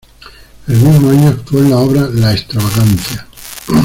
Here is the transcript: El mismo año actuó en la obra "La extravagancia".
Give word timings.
El 0.67 0.77
mismo 0.77 1.11
año 1.11 1.27
actuó 1.29 1.59
en 1.61 1.69
la 1.69 1.77
obra 1.77 2.09
"La 2.11 2.33
extravagancia". 2.33 3.27